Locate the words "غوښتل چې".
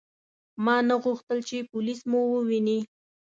1.03-1.57